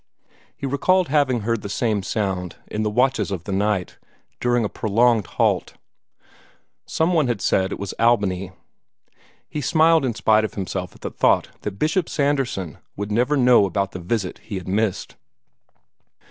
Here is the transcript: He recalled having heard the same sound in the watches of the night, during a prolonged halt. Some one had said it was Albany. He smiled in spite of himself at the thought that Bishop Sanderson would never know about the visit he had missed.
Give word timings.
He 0.57 0.65
recalled 0.65 1.09
having 1.09 1.41
heard 1.41 1.61
the 1.61 1.69
same 1.69 2.01
sound 2.01 2.55
in 2.65 2.81
the 2.81 2.89
watches 2.89 3.29
of 3.29 3.43
the 3.43 3.51
night, 3.51 3.99
during 4.39 4.65
a 4.65 4.67
prolonged 4.67 5.27
halt. 5.27 5.75
Some 6.87 7.13
one 7.13 7.27
had 7.27 7.39
said 7.39 7.71
it 7.71 7.77
was 7.77 7.93
Albany. 7.99 8.51
He 9.47 9.61
smiled 9.61 10.03
in 10.03 10.15
spite 10.15 10.43
of 10.43 10.55
himself 10.55 10.95
at 10.95 11.01
the 11.01 11.11
thought 11.11 11.49
that 11.61 11.77
Bishop 11.77 12.09
Sanderson 12.09 12.79
would 12.95 13.11
never 13.11 13.37
know 13.37 13.67
about 13.67 13.91
the 13.91 13.99
visit 13.99 14.39
he 14.39 14.55
had 14.55 14.67
missed. 14.67 15.17